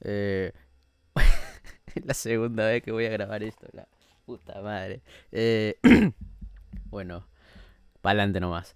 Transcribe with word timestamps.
Eh, 0.00 0.52
la 2.04 2.14
segunda 2.14 2.66
vez 2.66 2.82
que 2.82 2.92
voy 2.92 3.06
a 3.06 3.10
grabar 3.10 3.42
esto, 3.42 3.66
la 3.72 3.88
puta 4.24 4.60
madre. 4.60 5.02
Eh, 5.32 5.78
bueno, 6.90 7.26
adelante 8.02 8.40
nomás. 8.40 8.74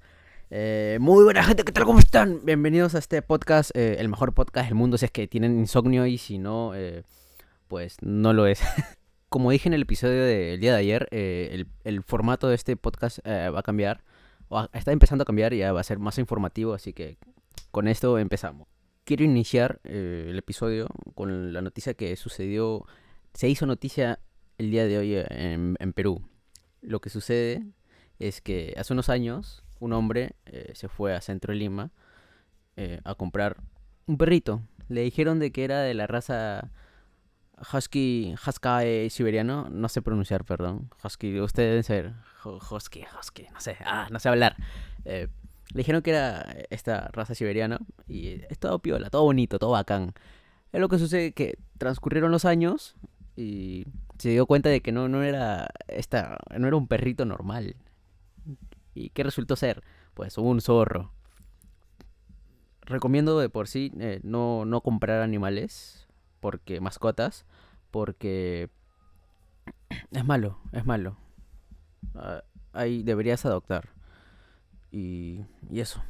Eh, 0.52 0.98
muy 1.00 1.22
buena 1.22 1.44
gente, 1.44 1.62
¿qué 1.62 1.70
tal? 1.70 1.84
¿Cómo 1.84 2.00
están? 2.00 2.44
Bienvenidos 2.44 2.96
a 2.96 2.98
este 2.98 3.22
podcast, 3.22 3.70
eh, 3.76 3.96
el 4.00 4.08
mejor 4.08 4.34
podcast 4.34 4.66
del 4.66 4.74
mundo 4.74 4.98
si 4.98 5.04
es 5.04 5.12
que 5.12 5.28
tienen 5.28 5.56
insomnio 5.60 6.06
y 6.06 6.18
si 6.18 6.38
no, 6.38 6.74
eh, 6.74 7.04
pues 7.68 7.98
no 8.02 8.32
lo 8.32 8.46
es. 8.46 8.60
Como 9.28 9.52
dije 9.52 9.68
en 9.68 9.74
el 9.74 9.82
episodio 9.82 10.24
del 10.24 10.58
día 10.58 10.72
de 10.72 10.78
ayer, 10.80 11.08
el, 11.12 12.02
formato 12.02 12.48
de 12.48 12.56
este 12.56 12.76
podcast 12.76 13.20
va 13.24 13.60
a 13.60 13.62
cambiar, 13.62 14.02
está 14.72 14.90
empezando 14.90 15.22
a 15.22 15.24
cambiar 15.24 15.52
y 15.52 15.58
ya 15.58 15.72
va 15.72 15.80
a 15.80 15.84
ser 15.84 16.00
más 16.00 16.18
informativo, 16.18 16.74
así 16.74 16.92
que 16.92 17.16
con 17.70 17.86
esto 17.86 18.18
empezamos. 18.18 18.66
Quiero 19.10 19.24
iniciar 19.24 19.80
eh, 19.82 20.26
el 20.28 20.38
episodio 20.38 20.86
con 21.16 21.52
la 21.52 21.62
noticia 21.62 21.94
que 21.94 22.14
sucedió, 22.14 22.86
se 23.34 23.48
hizo 23.48 23.66
noticia 23.66 24.20
el 24.56 24.70
día 24.70 24.86
de 24.86 24.98
hoy 24.98 25.14
eh, 25.16 25.26
en, 25.28 25.92
Perú. 25.94 26.22
Lo 26.80 27.00
que 27.00 27.10
sucede 27.10 27.66
es 28.20 28.40
que 28.40 28.72
hace 28.78 28.92
unos 28.92 29.08
años 29.08 29.64
un 29.80 29.94
hombre 29.94 30.36
eh, 30.46 30.70
se 30.76 30.86
fue 30.86 31.12
a 31.12 31.20
Centro 31.22 31.52
de 31.52 31.58
Lima 31.58 31.90
a 33.02 33.16
comprar 33.16 33.56
un 34.06 34.16
perrito. 34.16 34.62
Le 34.88 35.00
dijeron 35.00 35.40
de 35.40 35.50
que 35.50 35.64
era 35.64 35.80
de 35.80 35.92
la 35.94 36.06
raza 36.06 36.70
Husky, 37.72 38.36
Husky 38.46 39.10
siberiano, 39.10 39.68
no 39.70 39.88
sé 39.88 40.02
pronunciar, 40.02 40.44
perdón. 40.44 40.88
Husky, 41.02 41.40
ustedes 41.40 41.70
deben 41.70 41.82
saber. 41.82 42.12
Hu- 42.44 42.60
Husky, 42.70 43.04
Husky, 43.18 43.48
no 43.52 43.60
sé, 43.60 43.76
ah, 43.84 44.06
no 44.12 44.20
sé 44.20 44.28
hablar. 44.28 44.54
Eh, 45.04 45.26
le 45.72 45.78
dijeron 45.78 46.02
que 46.02 46.10
era 46.10 46.40
esta 46.70 47.08
raza 47.12 47.34
siberiana 47.34 47.78
y 48.08 48.42
es 48.48 48.58
todo 48.58 48.80
piola, 48.80 49.10
todo 49.10 49.22
bonito, 49.22 49.58
todo 49.58 49.70
bacán. 49.70 50.14
Es 50.72 50.80
lo 50.80 50.88
que 50.88 50.98
sucede 50.98 51.32
que 51.32 51.58
transcurrieron 51.78 52.30
los 52.30 52.44
años 52.44 52.96
y 53.36 53.86
se 54.18 54.30
dio 54.30 54.46
cuenta 54.46 54.68
de 54.68 54.80
que 54.80 54.92
no, 54.92 55.08
no 55.08 55.22
era 55.22 55.68
esta, 55.88 56.38
no 56.58 56.66
era 56.66 56.76
un 56.76 56.88
perrito 56.88 57.24
normal. 57.24 57.76
¿Y 58.94 59.10
qué 59.10 59.22
resultó 59.22 59.56
ser? 59.56 59.82
Pues 60.14 60.38
un 60.38 60.60
zorro. 60.60 61.12
Recomiendo 62.82 63.38
de 63.38 63.48
por 63.48 63.68
sí 63.68 63.92
eh, 64.00 64.20
no, 64.24 64.64
no 64.64 64.80
comprar 64.80 65.22
animales, 65.22 66.08
porque 66.40 66.80
mascotas, 66.80 67.46
porque 67.92 68.68
es 70.10 70.24
malo, 70.24 70.58
es 70.72 70.84
malo. 70.84 71.16
Ah, 72.14 72.42
ahí 72.72 73.04
deberías 73.04 73.46
adoptar. 73.46 73.90
Y, 74.92 75.40
y 75.70 75.80
eso. 75.80 76.02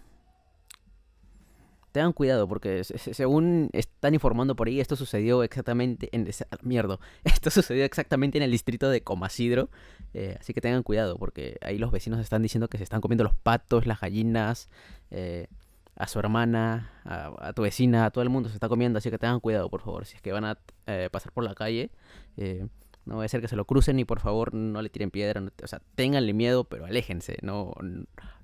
Tengan 1.93 2.13
cuidado 2.13 2.47
porque 2.47 2.85
se- 2.85 2.99
se- 2.99 3.15
según 3.15 3.69
están 3.73 4.15
informando 4.15 4.55
por 4.55 4.69
ahí, 4.69 4.79
esto 4.79 4.95
sucedió 4.95 5.43
exactamente 5.43 6.09
en... 6.13 6.29
Mierda. 6.63 7.01
Esto 7.25 7.51
sucedió 7.51 7.85
exactamente 7.85 8.39
en 8.39 8.45
el 8.45 8.53
distrito 8.53 8.89
de 8.89 9.03
Comasidro. 9.03 9.71
eh, 10.15 10.37
así 10.39 10.55
que 10.55 10.61
tengan 10.61 10.85
cuidado 10.85 11.17
porque 11.19 11.57
ahí 11.63 11.79
los 11.79 11.91
vecinos 11.91 12.21
están 12.21 12.43
diciendo 12.43 12.69
que 12.69 12.79
se 12.79 12.85
están 12.85 13.01
comiendo 13.01 13.25
los 13.25 13.35
patos, 13.35 13.87
las 13.87 14.01
gallinas, 14.01 14.71
eh, 15.11 15.49
a 15.97 16.07
su 16.07 16.21
hermana, 16.21 16.93
a, 17.05 17.49
a 17.49 17.53
tu 17.55 17.63
vecina, 17.63 18.07
a 18.07 18.11
todo 18.13 18.23
el 18.23 18.31
mundo 18.31 18.49
se 18.49 18.55
está 18.55 18.69
comiendo. 18.69 18.99
Así 18.99 19.11
que 19.11 19.19
tengan 19.19 19.41
cuidado, 19.41 19.69
por 19.69 19.81
favor. 19.83 20.07
Si 20.07 20.15
es 20.15 20.23
que 20.23 20.31
van 20.31 20.45
a 20.45 20.59
eh, 20.87 21.09
pasar 21.11 21.33
por 21.33 21.43
la 21.43 21.55
calle, 21.57 21.91
no 23.11 23.17
va 23.17 23.25
a 23.25 23.29
ser 23.29 23.41
que 23.41 23.49
se 23.49 23.57
lo 23.57 23.65
crucen 23.65 23.99
y 23.99 24.05
por 24.05 24.21
favor 24.21 24.55
no 24.55 24.81
le 24.83 24.89
tiren 24.89 25.11
piedra. 25.11 25.43
o 25.43 25.67
sea, 25.67 25.83
ténganle 25.97 26.33
miedo, 26.33 26.63
pero 26.65 26.87
aléjense. 26.87 27.39
No, 27.43 27.75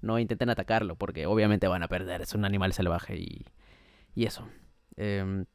no 0.02 0.18
intenten 0.18 0.50
atacarlo 0.50 0.96
porque 0.96 1.26
obviamente 1.26 1.68
van 1.68 1.84
a 1.84 1.88
perder. 1.88 2.22
Es 2.22 2.34
un 2.34 2.44
animal 2.44 2.72
salvaje 2.72 3.16
y, 3.16 3.46
y 4.16 4.26
eso. 4.26 4.48
Em, 4.96 5.46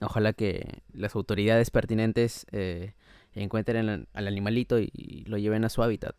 ojalá 0.00 0.32
que 0.32 0.82
las 0.92 1.16
autoridades 1.16 1.72
pertinentes 1.72 2.46
eh, 2.52 2.94
encuentren 3.34 3.88
al, 3.88 4.08
al 4.12 4.28
animalito 4.28 4.78
y, 4.78 5.24
lo 5.26 5.38
lleven 5.38 5.64
a 5.64 5.68
su 5.68 5.82
hábitat 5.82 6.14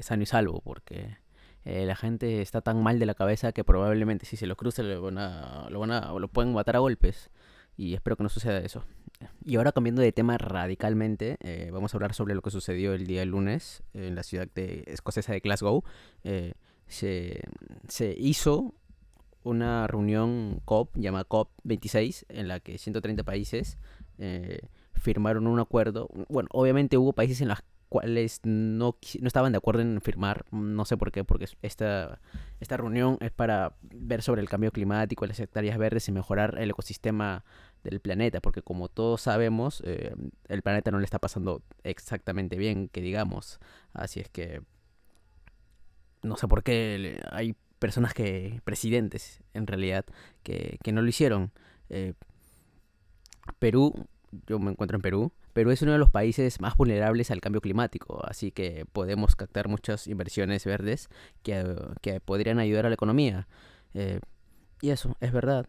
sano 0.00 0.22
y 0.22 0.26
salvo 0.26 0.60
porque 0.60 1.16
eh, 1.64 1.86
la 1.86 1.96
gente 1.96 2.42
está 2.42 2.60
tan 2.60 2.82
mal 2.82 2.98
de 2.98 3.06
la 3.06 3.14
cabeza 3.14 3.52
que 3.52 3.64
probablemente 3.64 4.26
si 4.26 4.36
se 4.36 4.46
lo 4.46 4.56
cruza 4.56 4.82
lo 4.82 5.00
van 5.00 5.16
a, 5.16 5.68
lo 5.70 5.80
van 5.80 5.92
a, 5.92 6.12
lo 6.12 6.28
pueden 6.28 6.52
matar 6.52 6.76
a 6.76 6.80
golpes 6.80 7.30
y 7.76 7.94
espero 7.94 8.16
que 8.16 8.22
no 8.22 8.28
suceda 8.28 8.58
eso. 8.58 8.84
Y 9.46 9.56
ahora 9.56 9.72
cambiando 9.72 10.00
de 10.00 10.10
tema 10.10 10.38
radicalmente, 10.38 11.36
eh, 11.40 11.68
vamos 11.70 11.92
a 11.92 11.98
hablar 11.98 12.14
sobre 12.14 12.34
lo 12.34 12.40
que 12.40 12.50
sucedió 12.50 12.94
el 12.94 13.06
día 13.06 13.24
lunes 13.26 13.82
en 13.92 14.14
la 14.14 14.22
ciudad 14.22 14.48
de 14.54 14.84
escocesa 14.86 15.34
de 15.34 15.40
Glasgow. 15.40 15.84
Eh, 16.22 16.54
se, 16.86 17.42
se 17.86 18.14
hizo 18.18 18.74
una 19.42 19.86
reunión 19.86 20.62
COP, 20.64 20.96
llamada 20.96 21.28
COP26, 21.28 22.24
en 22.30 22.48
la 22.48 22.60
que 22.60 22.78
130 22.78 23.22
países 23.22 23.76
eh, 24.16 24.60
firmaron 24.94 25.46
un 25.46 25.60
acuerdo. 25.60 26.08
Bueno, 26.30 26.48
obviamente 26.52 26.96
hubo 26.96 27.12
países 27.12 27.42
en 27.42 27.48
los 27.48 27.58
cuales 27.90 28.40
no, 28.44 28.96
no 29.20 29.26
estaban 29.26 29.52
de 29.52 29.58
acuerdo 29.58 29.82
en 29.82 30.00
firmar, 30.00 30.46
no 30.50 30.84
sé 30.86 30.96
por 30.96 31.12
qué, 31.12 31.22
porque 31.22 31.46
esta, 31.62 32.18
esta 32.60 32.76
reunión 32.78 33.18
es 33.20 33.30
para 33.30 33.76
ver 33.82 34.22
sobre 34.22 34.40
el 34.40 34.48
cambio 34.48 34.72
climático, 34.72 35.26
las 35.26 35.38
hectáreas 35.38 35.78
verdes 35.78 36.08
y 36.08 36.12
mejorar 36.12 36.56
el 36.58 36.70
ecosistema 36.70 37.44
del 37.84 38.00
planeta, 38.00 38.40
porque 38.40 38.62
como 38.62 38.88
todos 38.88 39.20
sabemos, 39.20 39.82
eh, 39.86 40.14
el 40.48 40.62
planeta 40.62 40.90
no 40.90 40.98
le 40.98 41.04
está 41.04 41.18
pasando 41.20 41.62
exactamente 41.84 42.56
bien, 42.56 42.88
que 42.88 43.00
digamos. 43.00 43.60
Así 43.92 44.20
es 44.20 44.28
que 44.28 44.62
no 46.22 46.36
sé 46.36 46.48
por 46.48 46.62
qué 46.62 47.20
hay 47.30 47.54
personas 47.78 48.14
que, 48.14 48.60
presidentes 48.64 49.42
en 49.52 49.66
realidad, 49.66 50.04
que, 50.42 50.78
que 50.82 50.92
no 50.92 51.02
lo 51.02 51.08
hicieron. 51.08 51.52
Eh, 51.90 52.14
Perú, 53.58 53.92
yo 54.46 54.58
me 54.58 54.70
encuentro 54.70 54.96
en 54.96 55.02
Perú, 55.02 55.32
Perú 55.52 55.70
es 55.70 55.82
uno 55.82 55.92
de 55.92 55.98
los 55.98 56.10
países 56.10 56.60
más 56.60 56.76
vulnerables 56.76 57.30
al 57.30 57.40
cambio 57.40 57.60
climático, 57.60 58.20
así 58.26 58.50
que 58.50 58.86
podemos 58.92 59.36
captar 59.36 59.68
muchas 59.68 60.08
inversiones 60.08 60.64
verdes 60.64 61.08
que, 61.44 61.76
que 62.02 62.20
podrían 62.20 62.58
ayudar 62.58 62.86
a 62.86 62.88
la 62.88 62.94
economía. 62.94 63.46
Eh, 63.94 64.18
y 64.80 64.90
eso, 64.90 65.16
es 65.20 65.30
verdad. 65.32 65.66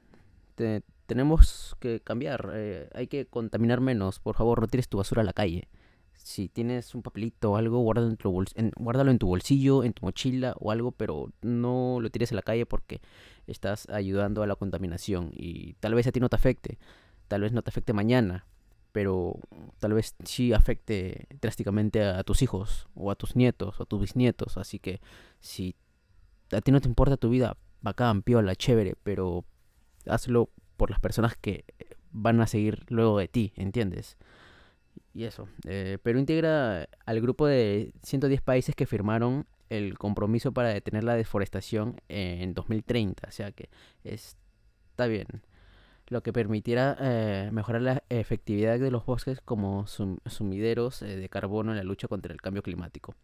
Te- 0.56 0.82
tenemos 1.06 1.76
que 1.80 2.00
cambiar, 2.02 2.52
eh, 2.54 2.90
hay 2.94 3.08
que 3.08 3.26
contaminar 3.28 3.82
menos. 3.82 4.20
Por 4.20 4.36
favor, 4.36 4.62
no 4.62 4.68
tires 4.68 4.88
tu 4.90 4.98
basura 4.98 5.22
a 5.22 5.26
la 5.26 5.34
calle. 5.34 5.68
Si 6.14 6.50
tienes 6.50 6.96
un 6.96 7.04
papelito 7.04 7.52
o 7.52 7.58
algo, 7.58 7.80
guárdalo 7.80 8.10
en, 8.10 8.18
tu 8.18 8.32
bols- 8.32 8.54
en- 8.56 8.72
guárdalo 8.78 9.12
en 9.12 9.20
tu 9.20 9.28
bolsillo, 9.28 9.84
en 9.84 9.94
tu 9.94 10.06
mochila 10.06 10.56
o 10.60 10.72
algo, 10.72 10.92
pero 10.92 11.32
no 11.42 12.00
lo 12.02 12.10
tires 12.10 12.32
a 12.32 12.36
la 12.36 12.42
calle 12.42 12.66
porque 12.66 13.02
estás 13.48 13.88
ayudando 13.90 14.42
a 14.42 14.48
la 14.48 14.56
contaminación 14.56 15.32
y 15.34 15.74
tal 15.80 15.94
vez 15.94 16.08
a 16.08 16.12
ti 16.12 16.20
no 16.20 16.30
te 16.30 16.36
afecte, 16.38 16.80
tal 17.28 17.42
vez 17.42 17.52
no 17.52 17.62
te 17.62 17.70
afecte 17.70 17.94
mañana, 17.94 18.48
pero 18.92 19.40
tal 19.80 19.94
vez 19.94 20.16
sí 20.24 20.54
afecte 20.54 21.28
drásticamente 21.42 22.02
a 22.04 22.24
tus 22.24 22.42
hijos 22.42 22.88
o 22.96 23.12
a 23.12 23.16
tus 23.16 23.36
nietos 23.36 23.80
o 23.80 23.84
a 23.84 23.86
tus 23.86 24.00
bisnietos. 24.02 24.58
Así 24.58 24.80
que 24.80 25.02
si 25.42 25.76
a 26.52 26.62
ti 26.62 26.72
no 26.72 26.82
te 26.82 26.88
importa 26.88 27.18
tu 27.18 27.30
vida, 27.30 27.58
bacán, 27.82 28.22
piola, 28.24 28.56
chévere, 28.56 28.96
pero 29.04 29.44
hazlo 30.08 30.50
por 30.78 30.90
las 30.92 31.00
personas 31.00 31.36
que 31.38 31.66
van 32.12 32.42
a 32.42 32.48
seguir 32.48 32.86
luego 32.90 33.18
de 33.20 33.28
ti, 33.28 33.54
¿entiendes? 33.56 34.18
Y 35.14 35.24
eso. 35.26 35.48
eh, 35.66 35.98
Perú 36.04 36.20
integra 36.20 36.88
al 37.06 37.22
grupo 37.22 37.48
de 37.48 37.92
110 38.04 38.42
países 38.42 38.76
que 38.76 38.86
firmaron 38.86 39.46
el 39.70 39.98
compromiso 39.98 40.52
para 40.54 40.70
detener 40.70 41.04
la 41.04 41.16
deforestación 41.16 42.00
en 42.10 42.54
2030. 42.54 43.28
O 43.28 43.32
sea 43.32 43.52
que 43.52 43.70
está 44.04 45.08
bien. 45.08 45.28
Lo 46.08 46.22
que 46.24 46.34
permitirá 46.34 46.98
eh, 47.00 47.50
mejorar 47.52 47.82
la 47.82 48.04
efectividad 48.10 48.80
de 48.80 48.92
los 48.92 49.06
bosques 49.06 49.42
como 49.42 49.88
sum- 49.88 50.20
sumideros 50.28 51.02
eh, 51.02 51.16
de 51.18 51.30
carbono 51.30 51.72
en 51.72 51.78
la 51.78 51.84
lucha 51.84 52.08
contra 52.08 52.34
el 52.34 52.42
cambio 52.42 52.64
climático. 52.64 53.16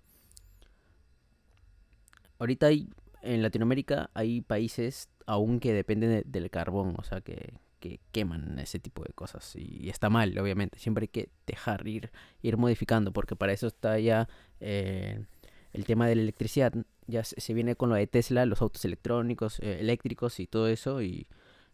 Ahorita 2.39 2.67
hay, 2.67 2.89
en 3.21 3.41
Latinoamérica 3.41 4.09
hay 4.13 4.41
países 4.41 5.09
aún 5.25 5.59
que 5.59 5.73
dependen 5.73 6.09
de- 6.09 6.23
del 6.25 6.49
carbón, 6.49 6.95
o 6.97 7.03
sea 7.03 7.21
que, 7.21 7.53
que 7.79 7.99
queman 8.11 8.59
ese 8.59 8.79
tipo 8.79 9.03
de 9.03 9.13
cosas. 9.13 9.55
Y, 9.55 9.89
está 9.89 10.09
mal, 10.09 10.37
obviamente. 10.37 10.79
Siempre 10.79 11.03
hay 11.05 11.07
que 11.09 11.29
dejar 11.47 11.87
ir, 11.87 12.11
ir 12.41 12.57
modificando, 12.57 13.11
porque 13.13 13.35
para 13.35 13.53
eso 13.53 13.67
está 13.67 13.99
ya 13.99 14.27
eh, 14.59 15.25
el 15.73 15.85
tema 15.85 16.07
de 16.07 16.15
la 16.15 16.21
electricidad. 16.21 16.73
Ya 17.07 17.23
se, 17.23 17.39
se 17.41 17.53
viene 17.53 17.75
con 17.75 17.89
lo 17.89 17.95
de 17.95 18.07
Tesla, 18.07 18.45
los 18.45 18.61
autos 18.61 18.85
electrónicos, 18.85 19.59
eh, 19.59 19.79
eléctricos 19.79 20.39
y 20.39 20.47
todo 20.47 20.67
eso, 20.67 21.01
y 21.01 21.27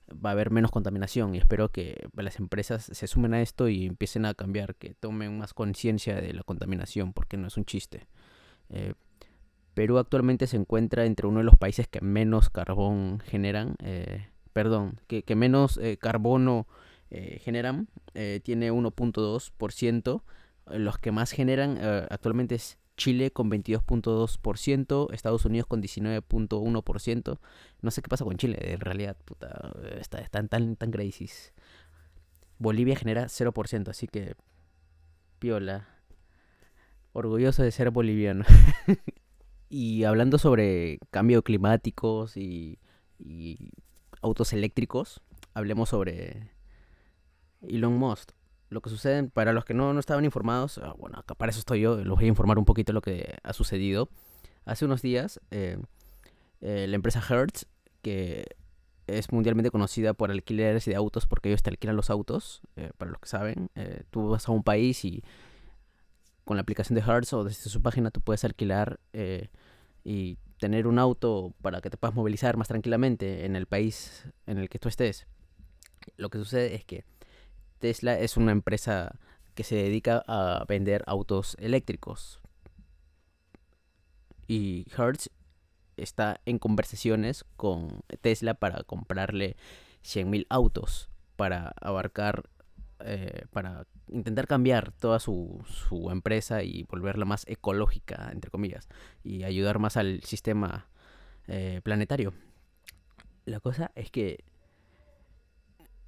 va 0.09 0.29
a 0.29 0.33
haber 0.33 0.51
menos 0.51 0.71
contaminación. 0.71 1.35
Y 1.35 1.39
espero 1.39 1.69
que 1.69 2.07
las 2.15 2.39
empresas 2.39 2.89
se 2.91 3.07
sumen 3.07 3.33
a 3.33 3.41
esto 3.41 3.67
y 3.67 3.85
empiecen 3.85 4.25
a 4.25 4.33
cambiar, 4.33 4.75
que 4.75 4.93
tomen 4.93 5.37
más 5.37 5.53
conciencia 5.53 6.15
de 6.21 6.33
la 6.33 6.43
contaminación, 6.43 7.11
porque 7.13 7.37
no 7.37 7.47
es 7.47 7.57
un 7.57 7.65
chiste. 7.65 8.07
Eh, 8.69 8.93
Perú 9.77 9.99
actualmente 9.99 10.47
se 10.47 10.57
encuentra 10.57 11.05
entre 11.05 11.27
uno 11.27 11.37
de 11.37 11.43
los 11.43 11.55
países 11.55 11.87
que 11.87 12.01
menos 12.01 12.49
carbón 12.49 13.19
generan, 13.19 13.75
eh, 13.83 14.25
perdón, 14.51 14.99
que, 15.05 15.23
menos 15.35 15.77
eh, 15.77 15.97
carbono 15.97 16.65
eh, 17.11 17.39
generan, 17.43 17.87
tiene 18.41 18.71
1.2%, 18.71 20.23
eh, 20.71 20.79
los 20.79 20.97
que 20.97 21.11
más 21.11 21.29
generan 21.29 21.77
actualmente 22.09 22.55
es 22.55 22.79
Chile 22.95 23.29
con 23.29 23.51
22.2%, 23.51 25.13
Estados 25.13 25.45
Unidos 25.45 25.67
con 25.67 25.83
19.1%, 25.83 27.39
no 27.83 27.91
sé 27.91 28.01
qué 28.01 28.09
pasa 28.09 28.25
con 28.25 28.35
Chile, 28.37 28.57
en 28.59 28.79
realidad, 28.79 29.15
puta, 29.25 29.73
está, 29.99 30.17
están 30.21 30.49
tan, 30.49 30.75
tan 30.75 30.89
crisis. 30.89 31.53
Bolivia 32.57 32.95
genera 32.95 33.25
0%, 33.25 33.89
así 33.89 34.07
que 34.07 34.33
piola. 35.37 35.87
Orgulloso 37.13 37.61
de 37.61 37.69
ser 37.69 37.91
boliviano. 37.91 38.43
y 39.69 40.03
hablando 40.05 40.37
sobre 40.37 40.99
cambio 41.11 41.43
climáticos 41.43 42.37
y, 42.37 42.79
autos 44.21 44.53
eléctricos, 44.53 45.21
hablemos 45.53 45.89
sobre 45.89 46.51
Elon 47.61 47.97
Musk. 47.97 48.31
Lo 48.69 48.81
que 48.81 48.89
sucede, 48.89 49.23
para 49.29 49.53
los 49.53 49.63
que 49.63 49.73
no, 49.73 49.93
no 49.93 49.99
estaban 49.99 50.25
informados, 50.25 50.77
ah, 50.79 50.93
bueno, 50.97 51.19
acá 51.19 51.35
para 51.35 51.51
eso 51.51 51.59
estoy 51.59 51.81
yo, 51.81 52.03
los 52.03 52.17
voy 52.17 52.25
a 52.25 52.29
informar 52.29 52.57
un 52.57 52.65
poquito 52.65 52.93
lo 52.93 53.01
que 53.01 53.35
ha 53.43 53.53
sucedido. 53.53 54.09
Hace 54.65 54.85
unos 54.85 55.01
días, 55.01 55.39
eh, 55.51 55.77
eh, 56.61 56.85
la 56.87 56.95
empresa 56.95 57.21
Hertz, 57.21 57.65
que 58.01 58.45
es 59.07 59.31
mundialmente 59.31 59.71
conocida 59.71 60.13
por 60.13 60.31
alquileres 60.31 60.83
de 60.83 60.95
autos 60.95 61.27
porque 61.27 61.49
ellos 61.49 61.63
te 61.63 61.69
alquilan 61.69 61.95
los 61.95 62.09
autos, 62.09 62.61
eh, 62.75 62.91
para 62.97 63.11
los 63.11 63.21
que 63.21 63.29
saben. 63.29 63.69
Tú 64.09 64.29
vas 64.29 64.47
a 64.49 64.51
un 64.51 64.63
país 64.63 65.05
y 65.05 65.23
con 66.47 66.57
la 66.57 66.61
aplicación 66.61 66.95
de 66.95 67.05
Hertz 67.05 67.33
o 67.33 67.43
desde 67.43 67.69
su 67.69 67.81
página 67.83 68.09
tú 68.09 68.21
puedes 68.21 68.43
alquilar 68.43 68.99
eh, 69.13 69.49
y 70.03 70.39
tener 70.59 70.87
un 70.87 70.97
auto 70.97 71.53
para 71.61 71.81
que 71.81 71.89
te 71.91 71.97
puedas 71.97 72.15
movilizar 72.15 72.57
más 72.57 72.69
tranquilamente 72.69 73.45
en 73.45 73.55
el 73.55 73.67
país 73.67 74.25
en 74.47 74.57
el 74.57 74.69
que 74.69 74.79
tú 74.79 74.87
estés. 74.87 75.27
Lo 76.15 76.29
que 76.29 76.39
sucede 76.39 76.73
es 76.73 76.85
que 76.85 77.03
Tesla 77.79 78.17
es 78.17 78.37
una 78.37 78.53
empresa 78.53 79.19
que 79.53 79.63
se 79.63 79.75
dedica 79.75 80.23
a 80.25 80.65
vender 80.67 81.03
autos 81.05 81.57
eléctricos. 81.59 82.39
Y 84.47 84.87
Hertz 84.97 85.29
está 85.97 86.39
en 86.45 86.59
conversaciones 86.59 87.43
con 87.57 88.01
Tesla 88.21 88.53
para 88.53 88.83
comprarle 88.83 89.57
100.000 90.03 90.45
autos 90.49 91.09
para 91.35 91.73
abarcar, 91.81 92.49
eh, 92.99 93.45
para 93.51 93.85
intentar 94.09 94.47
cambiar 94.47 94.91
toda 94.91 95.19
su, 95.19 95.63
su, 95.67 96.09
empresa 96.09 96.63
y 96.63 96.83
volverla 96.83 97.25
más 97.25 97.45
ecológica, 97.47 98.29
entre 98.31 98.49
comillas, 98.49 98.87
y 99.23 99.43
ayudar 99.43 99.79
más 99.79 99.97
al 99.97 100.23
sistema 100.23 100.87
eh, 101.47 101.81
planetario. 101.83 102.33
La 103.45 103.59
cosa 103.59 103.91
es 103.95 104.11
que 104.11 104.43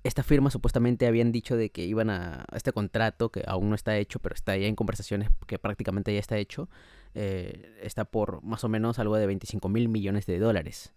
esta 0.04 0.24
firma 0.24 0.50
supuestamente 0.50 1.08
habían 1.08 1.32
dicho 1.32 1.58
de 1.58 1.70
que 1.72 1.86
iban 1.86 2.10
a, 2.10 2.46
este 2.54 2.72
contrato 2.72 3.32
que 3.32 3.44
aún 3.46 3.70
no 3.70 3.76
está 3.76 3.98
hecho, 3.98 4.20
pero 4.20 4.34
está 4.34 4.56
ya 4.58 4.68
en 4.68 4.76
conversaciones 4.76 5.30
que 5.46 5.60
prácticamente 5.60 6.14
ya 6.14 6.20
está 6.20 6.38
hecho, 6.38 6.70
eh, 7.14 7.78
está 7.82 8.06
por 8.06 8.42
más 8.44 8.64
o 8.64 8.70
menos 8.70 9.00
algo 9.00 9.18
de 9.18 9.28
25 9.28 9.70
mil 9.70 9.90
millones 9.90 10.26
de 10.26 10.40
dólares. 10.40 10.94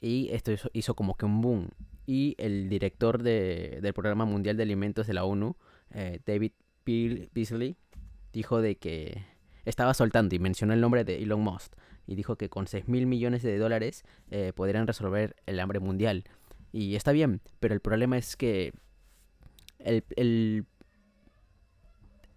Y 0.00 0.30
esto 0.32 0.52
hizo, 0.72 0.94
como 0.94 1.16
que 1.16 1.24
un 1.24 1.40
boom. 1.40 1.68
Y 2.06 2.34
el 2.38 2.68
director 2.68 3.22
de, 3.22 3.78
del 3.80 3.92
Programa 3.92 4.24
Mundial 4.24 4.56
de 4.56 4.64
Alimentos 4.64 5.06
de 5.06 5.14
la 5.14 5.24
ONU, 5.24 5.56
eh, 5.92 6.20
David 6.26 6.52
Beasley, 6.84 7.76
dijo 8.32 8.60
de 8.60 8.76
que 8.76 9.24
estaba 9.64 9.94
soltando 9.94 10.34
y 10.34 10.38
mencionó 10.38 10.72
el 10.74 10.80
nombre 10.80 11.04
de 11.04 11.22
Elon 11.22 11.40
Musk. 11.40 11.74
Y 12.06 12.16
dijo 12.16 12.36
que 12.36 12.48
con 12.48 12.66
6 12.66 12.88
mil 12.88 13.06
millones 13.06 13.42
de 13.42 13.56
dólares 13.58 14.04
eh, 14.30 14.52
podrían 14.54 14.86
resolver 14.86 15.36
el 15.46 15.60
hambre 15.60 15.78
mundial. 15.78 16.24
Y 16.72 16.96
está 16.96 17.12
bien, 17.12 17.40
pero 17.60 17.74
el 17.74 17.80
problema 17.80 18.18
es 18.18 18.36
que 18.36 18.72
el, 19.78 20.66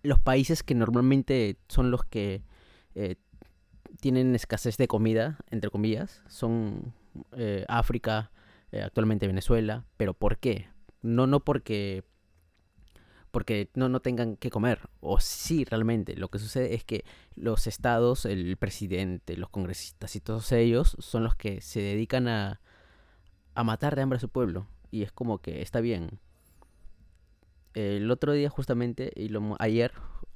los 0.04 0.20
países 0.20 0.62
que 0.62 0.76
normalmente 0.76 1.58
son 1.68 1.90
los 1.90 2.06
que 2.06 2.44
eh, 2.94 3.16
tienen 4.00 4.36
escasez 4.36 4.78
de 4.78 4.88
comida, 4.88 5.40
entre 5.50 5.72
comillas, 5.72 6.22
son 6.28 6.94
África, 7.70 8.30
eh, 8.72 8.82
actualmente 8.82 9.28
Venezuela, 9.28 9.86
pero 9.98 10.14
¿por 10.14 10.38
qué? 10.38 10.70
No, 11.02 11.28
no 11.28 11.40
porque 11.40 12.04
porque 13.32 13.70
no, 13.74 13.90
no 13.90 14.00
tengan 14.00 14.38
que 14.38 14.50
comer, 14.50 14.80
o 15.02 15.20
sí 15.20 15.66
realmente, 15.66 16.16
lo 16.16 16.30
que 16.30 16.40
sucede 16.40 16.74
es 16.74 16.86
que 16.86 17.04
los 17.36 17.68
estados, 17.68 18.24
el 18.24 18.56
presidente, 18.56 19.36
los 19.36 19.50
congresistas 19.50 20.16
y 20.16 20.22
todos 20.22 20.54
ellos 20.54 20.96
son 21.00 21.26
los 21.26 21.36
que 21.36 21.60
se 21.60 21.82
dedican 21.82 22.30
a, 22.30 22.62
a 23.54 23.64
matar 23.66 23.98
de 23.98 24.04
hambre 24.04 24.16
a 24.18 24.22
su 24.22 24.30
pueblo, 24.30 24.68
y 24.90 25.04
es 25.04 25.12
como 25.12 25.40
que 25.40 25.62
está 25.62 25.82
bien. 25.82 26.20
El 27.74 28.10
otro 28.10 28.32
día 28.32 28.50
justamente, 28.50 29.12
y 29.18 29.28
lo, 29.28 29.58
ayer 29.60 29.92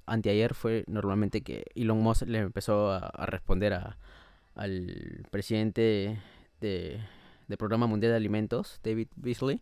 anteayer 0.06 0.54
fue 0.54 0.84
normalmente 0.88 1.42
que 1.42 1.68
Elon 1.76 2.00
Musk 2.00 2.24
le 2.28 2.40
empezó 2.40 2.92
a, 2.92 2.98
a 2.98 3.26
responder 3.26 3.76
a, 3.76 3.98
al 4.56 5.26
presidente 5.32 6.20
de, 6.60 7.00
del 7.50 7.58
Programa 7.58 7.88
Mundial 7.88 8.14
de 8.14 8.16
Alimentos, 8.16 8.80
David 8.84 9.10
Beasley, 9.18 9.62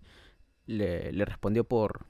le, 0.67 1.11
le 1.11 1.25
respondió 1.25 1.63
por, 1.63 2.05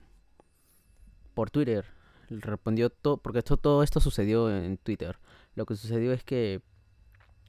por 1.34 1.50
Twitter. 1.50 1.86
Le 2.30 2.42
respondió 2.42 2.90
todo, 2.90 3.18
porque 3.18 3.40
esto, 3.40 3.56
todo 3.56 3.84
esto 3.84 4.02
sucedió 4.02 4.54
en 4.54 4.78
Twitter. 4.78 5.18
Lo 5.56 5.66
que 5.66 5.76
sucedió 5.76 6.12
es 6.12 6.26
que 6.26 6.62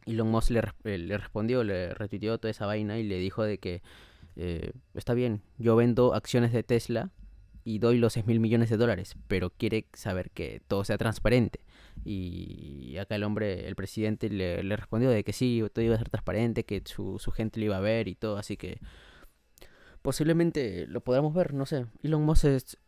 Elon 0.06 0.30
Musk 0.30 0.50
le, 0.50 0.98
le 0.98 1.18
respondió, 1.18 1.64
le 1.64 1.94
retuiteó 1.94 2.38
toda 2.38 2.50
esa 2.50 2.66
vaina 2.66 2.98
y 2.98 3.02
le 3.02 3.18
dijo 3.18 3.42
de 3.42 3.58
que 3.58 3.82
eh, 4.36 4.72
está 4.94 5.14
bien, 5.14 5.42
yo 5.58 5.74
vendo 5.74 6.14
acciones 6.14 6.52
de 6.52 6.62
Tesla 6.62 7.10
y 7.68 7.80
doy 7.80 7.98
los 7.98 8.14
6 8.14 8.24
mil 8.24 8.40
millones 8.40 8.70
de 8.70 8.78
dólares, 8.78 9.14
pero 9.26 9.50
quiere 9.50 9.88
saber 9.92 10.30
que 10.30 10.62
todo 10.68 10.84
sea 10.84 10.96
transparente. 10.96 11.60
Y 12.02 12.96
acá 12.96 13.16
el 13.16 13.24
hombre, 13.24 13.68
el 13.68 13.76
presidente, 13.76 14.30
le, 14.30 14.62
le 14.62 14.74
respondió 14.74 15.10
de 15.10 15.22
que 15.22 15.34
sí, 15.34 15.62
todo 15.74 15.84
iba 15.84 15.94
a 15.94 15.98
ser 15.98 16.08
transparente, 16.08 16.64
que 16.64 16.80
su, 16.86 17.18
su, 17.18 17.30
gente 17.30 17.60
lo 17.60 17.66
iba 17.66 17.76
a 17.76 17.80
ver 17.80 18.08
y 18.08 18.14
todo, 18.14 18.38
así 18.38 18.56
que 18.56 18.80
posiblemente 20.00 20.86
lo 20.86 21.02
podamos 21.02 21.34
ver, 21.34 21.52
no 21.52 21.66
sé. 21.66 21.84
Elon 22.02 22.22
Musk 22.22 22.46
es 22.46 22.78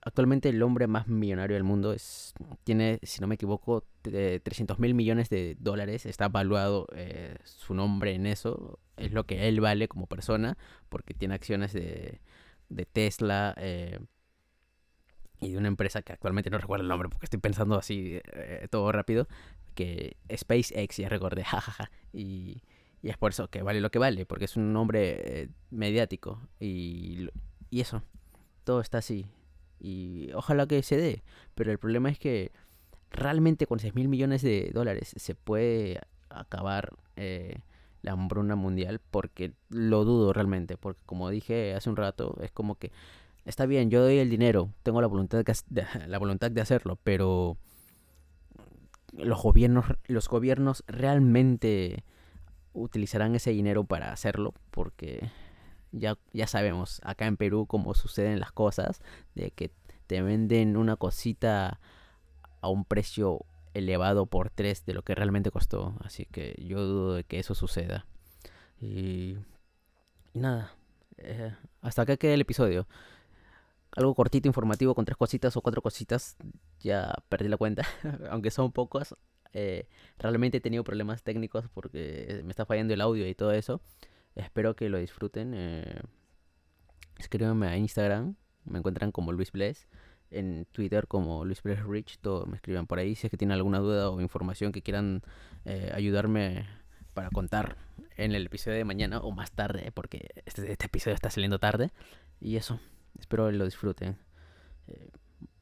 actualmente 0.00 0.48
el 0.48 0.62
hombre 0.62 0.86
más 0.86 1.08
millonario 1.08 1.54
del 1.54 1.64
mundo, 1.64 1.92
es 1.92 2.32
tiene, 2.64 3.00
si 3.02 3.20
no 3.20 3.26
me 3.26 3.34
equivoco, 3.34 3.84
300 4.00 4.78
mil 4.78 4.94
millones 4.94 5.28
de 5.28 5.58
dólares, 5.60 6.06
está 6.06 6.26
evaluado 6.26 6.86
eh, 6.94 7.36
su 7.44 7.74
nombre 7.74 8.14
en 8.14 8.24
eso, 8.24 8.78
es 8.96 9.12
lo 9.12 9.26
que 9.26 9.48
él 9.48 9.60
vale 9.60 9.88
como 9.88 10.06
persona, 10.06 10.56
porque 10.88 11.12
tiene 11.12 11.34
acciones 11.34 11.74
de, 11.74 12.22
de 12.70 12.86
Tesla, 12.86 13.54
eh, 13.58 13.98
y 15.42 15.50
de 15.50 15.58
una 15.58 15.68
empresa 15.68 16.02
que 16.02 16.12
actualmente 16.12 16.50
no 16.50 16.58
recuerdo 16.58 16.82
el 16.82 16.88
nombre 16.88 17.08
porque 17.08 17.26
estoy 17.26 17.40
pensando 17.40 17.76
así 17.76 18.20
eh, 18.32 18.68
todo 18.70 18.90
rápido, 18.92 19.28
que 19.74 20.16
SpaceX, 20.34 20.96
ya 20.96 21.08
recordé, 21.08 21.44
jajaja, 21.44 21.90
y, 22.12 22.62
y, 23.02 23.10
es 23.10 23.18
por 23.18 23.32
eso 23.32 23.48
que 23.48 23.62
vale 23.62 23.80
lo 23.80 23.90
que 23.90 23.98
vale, 23.98 24.24
porque 24.24 24.44
es 24.44 24.56
un 24.56 24.72
nombre 24.72 25.42
eh, 25.42 25.48
mediático 25.70 26.40
y, 26.60 27.28
y 27.70 27.80
eso, 27.80 28.02
todo 28.64 28.80
está 28.80 28.98
así. 28.98 29.26
Y 29.80 30.30
ojalá 30.34 30.66
que 30.68 30.80
se 30.84 30.96
dé, 30.96 31.22
pero 31.56 31.72
el 31.72 31.78
problema 31.78 32.08
es 32.08 32.18
que 32.18 32.52
realmente 33.10 33.66
con 33.66 33.80
6 33.80 33.94
mil 33.96 34.08
millones 34.08 34.42
de 34.42 34.70
dólares 34.72 35.12
se 35.16 35.34
puede 35.34 36.00
acabar 36.28 36.94
eh, 37.16 37.56
la 38.02 38.12
hambruna 38.12 38.54
mundial, 38.54 39.00
porque 39.10 39.52
lo 39.70 40.04
dudo 40.04 40.32
realmente, 40.32 40.76
porque 40.76 41.02
como 41.04 41.30
dije 41.30 41.74
hace 41.74 41.90
un 41.90 41.96
rato, 41.96 42.36
es 42.42 42.52
como 42.52 42.76
que 42.76 42.92
está 43.44 43.66
bien, 43.66 43.90
yo 43.90 44.02
doy 44.02 44.18
el 44.18 44.30
dinero, 44.30 44.72
tengo 44.82 45.00
la 45.00 45.06
voluntad 45.06 45.44
de, 45.44 45.86
la 46.06 46.18
voluntad 46.18 46.50
de 46.50 46.60
hacerlo, 46.60 46.98
pero 47.02 47.56
los 49.12 49.42
gobiernos, 49.42 49.86
los 50.06 50.28
gobiernos 50.28 50.84
realmente 50.86 52.04
utilizarán 52.72 53.34
ese 53.34 53.50
dinero 53.50 53.84
para 53.84 54.12
hacerlo, 54.12 54.54
porque 54.70 55.30
ya, 55.90 56.16
ya 56.32 56.46
sabemos 56.46 57.00
acá 57.04 57.26
en 57.26 57.36
Perú 57.36 57.66
cómo 57.66 57.94
suceden 57.94 58.40
las 58.40 58.52
cosas, 58.52 59.02
de 59.34 59.50
que 59.50 59.70
te 60.06 60.22
venden 60.22 60.76
una 60.76 60.96
cosita 60.96 61.80
a 62.60 62.68
un 62.68 62.84
precio 62.84 63.44
elevado 63.74 64.26
por 64.26 64.50
tres 64.50 64.84
de 64.84 64.94
lo 64.94 65.02
que 65.02 65.14
realmente 65.14 65.50
costó, 65.50 65.96
así 66.00 66.26
que 66.26 66.54
yo 66.64 66.80
dudo 66.80 67.14
de 67.14 67.24
que 67.24 67.38
eso 67.38 67.54
suceda. 67.54 68.06
Y, 68.80 69.36
nada, 70.34 70.74
eh, 71.18 71.54
hasta 71.80 72.02
acá 72.02 72.16
queda 72.16 72.34
el 72.34 72.40
episodio 72.40 72.86
algo 73.96 74.14
cortito, 74.14 74.48
informativo, 74.48 74.94
con 74.94 75.04
tres 75.04 75.16
cositas 75.16 75.56
o 75.56 75.60
cuatro 75.60 75.82
cositas. 75.82 76.36
Ya 76.80 77.14
perdí 77.28 77.48
la 77.48 77.56
cuenta, 77.56 77.86
aunque 78.30 78.50
son 78.50 78.72
pocos. 78.72 79.14
Eh, 79.52 79.86
realmente 80.18 80.58
he 80.58 80.60
tenido 80.60 80.82
problemas 80.82 81.22
técnicos 81.22 81.68
porque 81.74 82.40
me 82.44 82.50
está 82.50 82.64
fallando 82.64 82.94
el 82.94 83.00
audio 83.00 83.28
y 83.28 83.34
todo 83.34 83.52
eso. 83.52 83.80
Espero 84.34 84.74
que 84.74 84.88
lo 84.88 84.98
disfruten. 84.98 85.52
Eh, 85.54 86.00
escríbanme 87.18 87.68
a 87.68 87.76
Instagram, 87.76 88.36
me 88.64 88.78
encuentran 88.78 89.12
como 89.12 89.32
Luis 89.32 89.52
Bless. 89.52 89.88
En 90.30 90.64
Twitter 90.72 91.08
como 91.08 91.44
Luis 91.44 91.62
Bless 91.62 91.84
Rich, 91.84 92.18
todo 92.20 92.46
me 92.46 92.56
escriban 92.56 92.86
por 92.86 92.98
ahí 92.98 93.14
si 93.14 93.26
es 93.26 93.30
que 93.30 93.36
tienen 93.36 93.52
alguna 93.54 93.80
duda 93.80 94.08
o 94.08 94.18
información 94.22 94.72
que 94.72 94.80
quieran 94.80 95.20
eh, 95.66 95.92
ayudarme 95.94 96.66
para 97.12 97.28
contar 97.28 97.76
en 98.16 98.32
el 98.32 98.46
episodio 98.46 98.78
de 98.78 98.84
mañana 98.86 99.20
o 99.20 99.30
más 99.32 99.52
tarde, 99.52 99.92
porque 99.92 100.30
este, 100.46 100.72
este 100.72 100.86
episodio 100.86 101.14
está 101.14 101.28
saliendo 101.28 101.58
tarde. 101.58 101.90
Y 102.40 102.56
eso. 102.56 102.80
Espero 103.22 103.52
lo 103.52 103.64
disfruten. 103.64 104.18
Eh, 104.88 105.10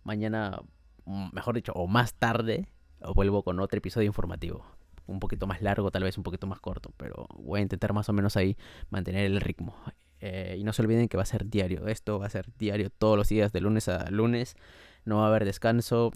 mañana, 0.03 0.63
mm, 1.05 1.29
mejor 1.35 1.55
dicho, 1.55 1.73
o 1.75 1.87
más 1.87 2.15
tarde, 2.15 2.67
vuelvo 3.15 3.43
con 3.43 3.61
otro 3.61 3.77
episodio 3.77 4.07
informativo. 4.07 4.65
Un 5.07 5.21
poquito 5.21 5.47
más 5.47 5.61
largo, 5.61 5.91
tal 5.91 6.05
vez 6.05 6.17
un 6.17 6.25
poquito 6.25 6.47
más 6.47 6.59
corto, 6.59 6.91
pero 6.97 7.27
voy 7.35 7.61
a 7.61 7.63
intentar 7.63 7.93
más 7.93 8.09
o 8.09 8.15
menos 8.15 8.37
ahí 8.39 8.57
mantener 8.89 9.27
el 9.27 9.43
ritmo. 9.43 9.77
Eh, 10.23 10.57
y 10.59 10.65
no 10.65 10.73
se 10.73 10.81
olviden 10.81 11.09
que 11.09 11.19
va 11.19 11.23
a 11.23 11.27
ser 11.27 11.51
diario. 11.51 11.87
Esto 11.87 12.19
va 12.19 12.27
a 12.27 12.31
ser 12.31 12.47
diario 12.59 12.89
todos 12.89 13.19
los 13.19 13.29
días, 13.29 13.53
de 13.53 13.61
lunes 13.61 13.89
a 13.89 14.11
lunes. 14.11 14.57
No 15.05 15.19
va 15.19 15.25
a 15.25 15.29
haber 15.29 15.45
descanso. 15.45 16.13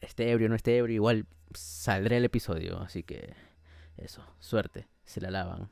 Esté 0.00 0.30
ebrio, 0.30 0.48
no 0.48 0.54
esté 0.54 0.76
ebrio, 0.76 0.94
igual 0.94 1.26
saldrá 1.54 2.16
el 2.16 2.24
episodio. 2.24 2.80
Así 2.80 3.02
que 3.02 3.34
eso, 3.96 4.24
suerte, 4.38 4.86
se 5.04 5.20
la 5.20 5.30
lavan. 5.30 5.70